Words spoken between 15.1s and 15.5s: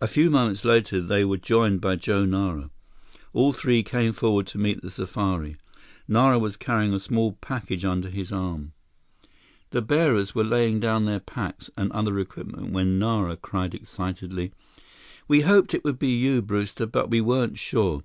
"We